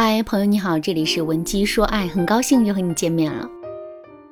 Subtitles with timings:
[0.00, 3.50] 嗨，朋友你好，这里是文姬说爱，很高兴又和你见面了。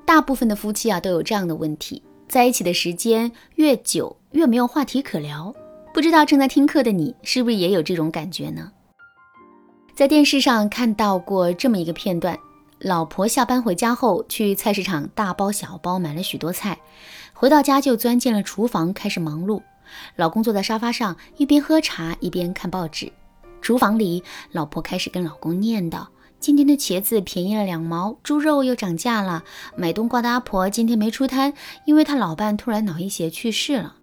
[0.07, 5.52] 大部分的夫妻啊都有这样的问题，在一起的时间越久越没有话题可聊。
[5.93, 8.71] 不知道正在听课的你是不是也有这种感觉呢？
[9.93, 12.39] 在电视上看到过这么一个片段：
[12.79, 16.79] 老婆下班回家后去菜市场大包小包买了许多菜，
[17.35, 19.61] 回到家就钻进了厨房开始忙碌。
[20.14, 23.11] 老公坐在沙发上一边喝茶一边看报纸。
[23.67, 24.22] 厨房里，
[24.53, 26.07] 老婆开始跟老公念叨
[26.39, 29.43] ：“今天的茄子便宜了两毛，猪肉又涨价了。
[29.75, 31.53] 买冬瓜的阿婆今天没出摊，
[31.85, 33.97] 因为她老伴突然脑溢血去世了。”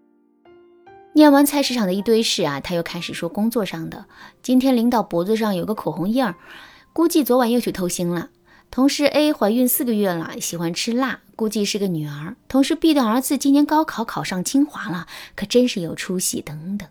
[1.16, 4.04] 念完菜市场的一堆事啊，他又开始说工作上的
[4.44, 6.36] ：“今天领导脖子上有个口红印儿，
[6.92, 8.32] 估计昨晚又去偷腥了。
[8.70, 12.36] 同事 A 怀孕四个月了，喜欢吃辣，估计是个女儿。
[12.50, 16.86] 同事 B 的儿子今年高考考上清华了，可真是有出息。”等等。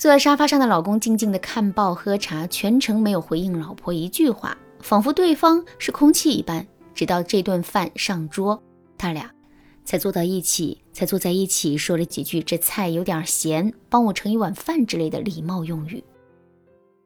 [0.00, 6.66] 坐在沙发上的老公静静地看报喝茶，全程没有回应老婆一句话，仿佛对方是空气一般。
[6.94, 8.62] 直到这顿饭上桌，
[8.96, 9.30] 他俩
[9.84, 16.02] 才坐到一起，才坐在一起说了几句“这菜有点咸，帮我盛一碗饭”之类的礼貌用语。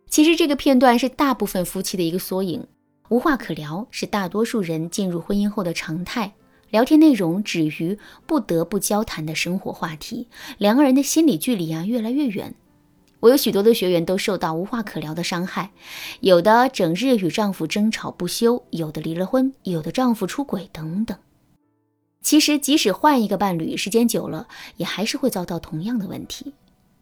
[0.08, 2.64] 其实这个片段是大部分夫妻的一个缩影，
[3.08, 6.33] 无话可聊是大多数人进入婚姻后的常态。
[6.70, 12.55] 聊天内容止于不得不交谈的生活话题，两个人的心理距离啊越来越远。
[13.25, 15.70] 我有许多的学员都受到无话可聊的伤害，
[16.20, 21.17] 有的整日与丈夫争吵不休，有的离了婚，有的丈夫出轨等等。
[22.20, 26.52] 其实，即使换一个伴侣，时间久了也还是会遭到同样的问题，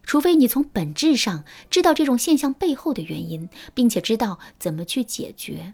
[0.03, 5.73] 除非你从本质上知道这种现象背后的原因，并且知道怎么去解决。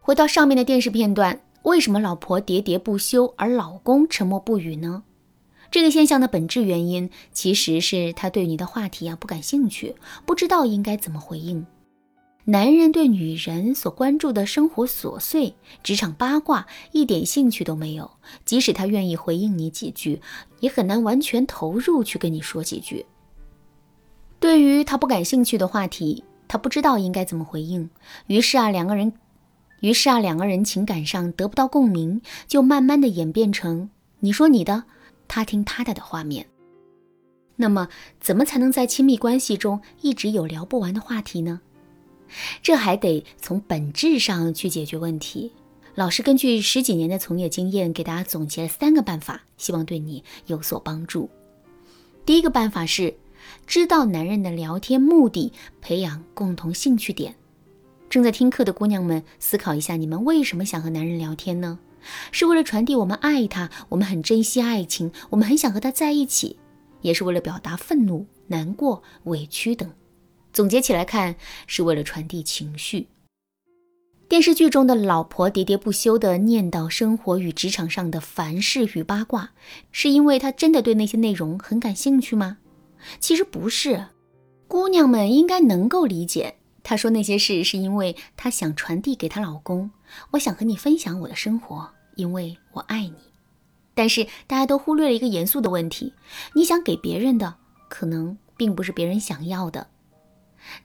[0.00, 5.04] 回到上面的电视片段，为什么老婆喋喋不休，而老公沉默不语呢？
[5.70, 11.66] 这个现象的本质原因，其实是他对你的话题啊不感兴趣，不知道应该怎么回应。
[12.46, 18.10] 男人对女人所关注的生活琐碎、职场八卦一点兴趣都没有，
[18.46, 20.22] 即使他愿意回应你几句，
[20.60, 23.04] 也很难完全投入去跟你说几句。
[24.40, 27.90] 对于他不感兴趣的话题，他不知道应该怎么回应，
[28.28, 29.12] 于是啊两个人，
[29.80, 33.90] 于是啊两个人情感上得不到共鸣，就慢慢的演变成
[34.20, 34.84] 你说你的。
[35.28, 36.46] 他听他的的画面，
[37.56, 41.60] 那么怎么才能在亲密关系中一直有聊不完的话题呢？
[42.62, 45.52] 这还得从本质上去解决问题。
[45.94, 51.28] 老师根据十几年的从业经验，给大家总结了三个办法，希望对你有所帮助。
[52.24, 53.14] 第一个办法是
[53.66, 57.34] 知道男人的聊天目的，培养共同兴趣点。
[58.08, 61.78] 正在听课的姑娘们，思考一下，你们为什么想和男人聊天呢？
[62.32, 66.58] 是为了传递我们爱他，我们很珍惜爱情，我们很想和他在一起，
[67.02, 69.90] 也是为了表达愤怒、难过、委屈等。
[70.52, 73.08] 总结起来看，是为了传递情绪。
[74.28, 79.52] 电视剧中的老婆喋喋不休地念叨生活与职场上的烦事与八卦，
[79.90, 82.58] 是因为她真的对那些内容很感兴趣吗？
[83.20, 84.08] 其实不是，
[84.66, 86.57] 姑娘们应该能够理解。
[86.88, 89.90] 她说那些事是因为她想传递给她老公，
[90.30, 91.90] 我想和你分享我的生活。
[92.16, 93.14] 因为我爱你，
[93.94, 96.14] 但是大家都忽略了一个严肃的问题：
[96.54, 97.56] 你想给别人的，
[97.90, 99.88] 可能并不是别人想要的。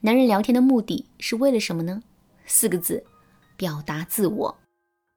[0.02, 2.02] 男人聊天的目的是为了什么呢？
[2.44, 3.02] 四个字：
[3.56, 4.58] 表达自我。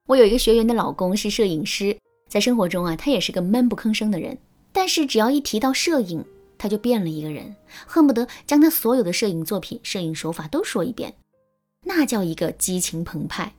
[0.06, 1.98] 我有一个学员的老公是摄影师，
[2.30, 4.38] 在生活中啊，他也是个闷不吭声的人，
[4.72, 6.24] 但是只要一提到摄影，
[6.58, 11.14] 他就变了一个人，恨不得将他所有的摄影作品、摄影手法都说一遍，
[11.84, 13.54] 那叫一个激情澎湃。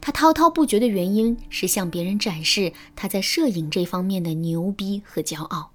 [0.00, 5.70] 他滔滔不绝的原因是向别人展示他在摄影这方面的牛逼和骄傲。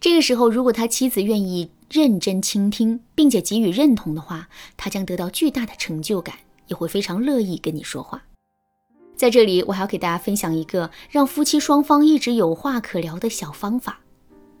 [0.00, 8.24] 这个时候，如果他妻子愿意认真倾听，并且给予认同的话，他将得到巨大的成就感，也会非常乐意跟你说话。
[9.16, 14.00] 在这里，我还要给大家分享一个让夫妻双方一直有话可聊的小方法。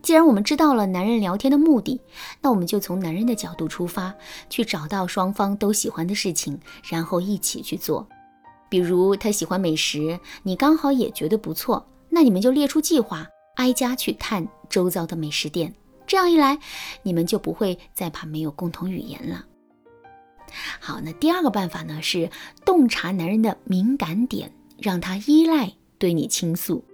[0.06, 2.00] 既然我们知道了男人聊天的目的，
[2.40, 4.14] 那我们就从男人的角度出发，
[4.48, 8.06] 去找到双方都喜欢的事情，然后一起去做。
[8.68, 13.26] 比如他喜欢美食，你刚好也觉得不错，那你们就列出计划，
[13.56, 15.74] 挨家去探周遭的美食店。
[16.06, 16.56] 这样一来，
[17.02, 19.44] 你们就不会再怕没有共同语言了。
[20.78, 22.30] 好，那第二个办法呢，是
[22.64, 26.84] 洞察男人的敏感点，让他依赖对你倾诉。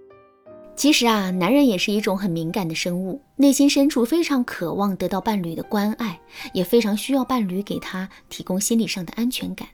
[0.75, 6.19] 其实啊，男人也是一种很敏感的生物，内心深处非常渴望得到伴侣的关爱，
[6.51, 9.67] 也非常需要伴侣给他提供心理上的安全感。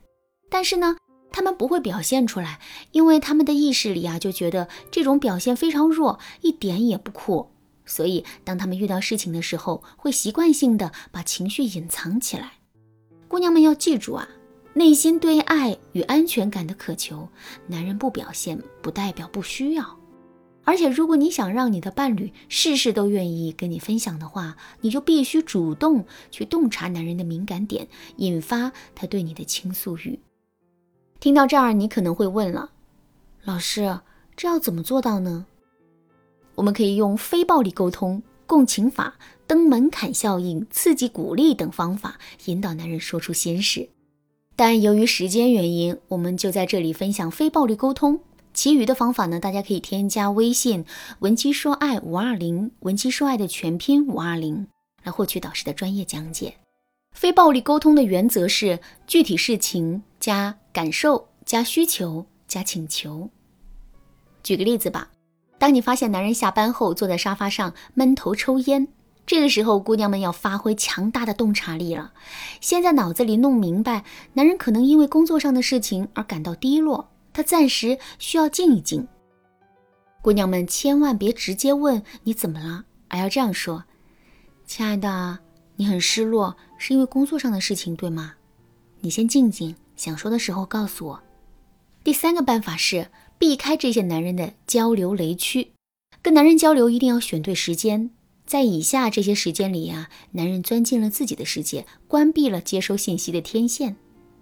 [0.50, 0.98] 但是呢，
[1.32, 2.60] 他们不会表现出来，
[2.92, 7.50] 因为他们的意识里啊就觉得这种表现非常弱，一点也不酷。
[7.86, 12.52] 所以，当他们遇到事情的时候，会习惯性的把情绪隐藏起来。
[13.28, 14.28] 姑娘们要记住啊，
[14.74, 17.28] 内心对爱与安全感的渴求，
[17.68, 19.99] 男人不表现不代表不需要。
[20.64, 30.20] 而且，如果你想让你的伴侣事事都愿意跟你分享的话，你就必须主动去洞察男人的敏感点，引发他对你的倾诉欲。
[31.20, 32.70] 听到这儿，你可能会问了，
[33.44, 34.00] 老师，
[34.36, 35.48] 这要怎么做到呢？
[36.54, 39.16] 我们可以用非暴力沟通、共情法、
[39.48, 43.90] 登门槛效应、刺激鼓励等方法引导男人说出心事。
[44.56, 48.20] 但由于时间原因，我们就在这里分享非暴力沟通。
[48.60, 49.40] 其余的方法呢？
[49.40, 50.84] 大家可以添加微信
[51.20, 54.68] “文姬说爱五二零”，文姬说爱的全拼五二零，
[55.02, 56.56] 来获取导师的专业讲解。
[57.16, 63.30] 非暴力沟通的原则是具体事情加感受加需求加请求。
[64.44, 65.10] 举个例子吧，
[65.58, 68.90] 当你发现男人下班后坐在沙发上闷头抽烟，
[69.26, 72.12] 这个时候姑娘们要发挥强大的洞察力了，
[72.60, 74.04] 先在脑子里弄明白，
[74.34, 77.08] 男人可能因为工作上的事情而感到低落。
[77.40, 79.08] 他暂时需要静一静。
[80.22, 83.86] 姑娘们千万别直接问你怎么了，而要这样说
[84.68, 85.40] ：“亲爱的，
[85.78, 88.34] 你很失落，是因为工作上的事情，对吗？
[89.00, 91.24] 你先静静，想说的时候告诉我。”
[92.04, 95.72] 第三个办法是避开这些男人的交流雷区。
[96.22, 98.12] 跟男人交流一定要选对时间，
[98.46, 103.96] 在以下这些时间里呀，男人钻进了自己的世界，关闭了接收信息的天线。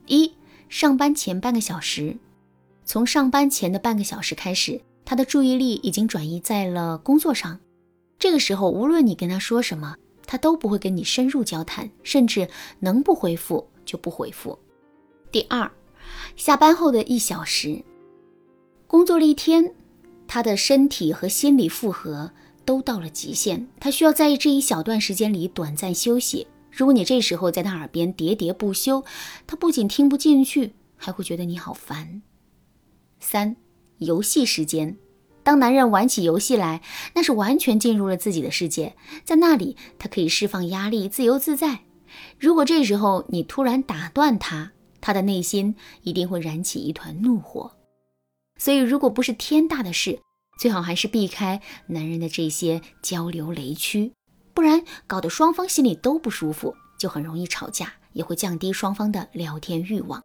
[0.07, 0.33] 一
[0.67, 2.17] 上班前半个小时。
[2.88, 7.60] 从上班前的半个小时开始，他的注意力已经转移在了工作上。
[8.18, 12.48] 这个时候，无论你跟他说什么，他都不会跟你深入交谈，甚至
[12.80, 14.57] 能不回复就不回复。
[15.30, 15.69] 第二，
[16.38, 17.84] 下班后的一小时，
[18.88, 19.74] 工作了一天，
[20.25, 22.31] 他的身体和心理负荷
[22.63, 26.48] 都到了极限，他需要在这一小段时间里短暂休息。
[26.72, 29.04] 如果你这时候在他耳边喋喋不休，
[29.45, 32.22] 他不仅听不进去，还会觉得你好烦。
[33.19, 33.56] 三，
[33.98, 34.98] 游戏时间。
[35.44, 36.81] 当男人玩起游戏来，
[37.16, 41.80] 那是完全进入了自己的世界，在那里他可以释放压力，自由自在。
[42.38, 47.72] 如果这时候你突然打断他，他的内心一定会燃起一团怒火。
[48.58, 50.19] 所以，如果不是天大的事，
[50.60, 54.12] 最好还是避开男人的这些交流雷区，
[54.54, 60.22] 不然搞得双方心里都不舒服，就很容易吵架，也会降低双方的聊天欲望。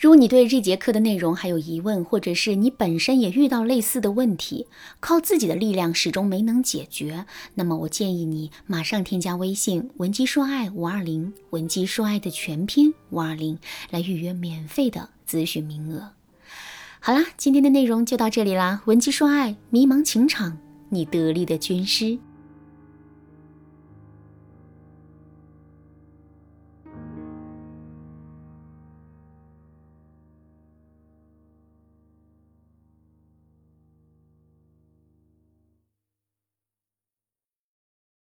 [0.00, 4.66] 如果你对这节课的内容还有疑问，或者是你本身也遇到类似的问题，
[4.98, 13.58] 靠自己的力量始终没能解决，那么我建议你马上添加微信“文姬说爱五二零”，文姬说爱的全拼五二零，
[13.90, 16.12] 来预约免费的咨询名额。
[16.98, 20.56] 好啦，今天的内容就到这里啦，文姬说爱，迷茫情场，
[20.88, 22.18] 你得力的军师。